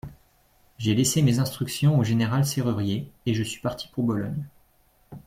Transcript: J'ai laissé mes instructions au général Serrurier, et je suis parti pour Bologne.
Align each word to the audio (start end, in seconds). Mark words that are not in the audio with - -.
J'ai 0.79 0.95
laissé 0.95 1.21
mes 1.21 1.37
instructions 1.37 1.99
au 1.99 2.03
général 2.03 2.43
Serrurier, 2.43 3.11
et 3.27 3.35
je 3.35 3.43
suis 3.43 3.61
parti 3.61 3.87
pour 3.87 4.03
Bologne. 4.03 4.47